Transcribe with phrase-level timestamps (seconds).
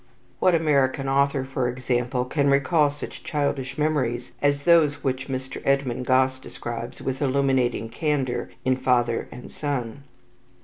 [0.39, 5.61] What American author, for example, can recall such childish memories as those which Mr.
[5.63, 10.01] Edmund Gosse describes with illuminating candour in "Father and Son"?